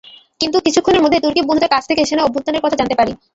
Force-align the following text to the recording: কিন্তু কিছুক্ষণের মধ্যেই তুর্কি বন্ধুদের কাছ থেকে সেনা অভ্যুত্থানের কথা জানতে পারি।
কিন্তু 0.41 0.57
কিছুক্ষণের 0.65 1.03
মধ্যেই 1.03 1.23
তুর্কি 1.23 1.41
বন্ধুদের 1.43 1.73
কাছ 1.73 1.83
থেকে 1.89 2.01
সেনা 2.09 2.25
অভ্যুত্থানের 2.25 2.63
কথা 2.63 2.79
জানতে 2.79 2.95
পারি। 2.99 3.11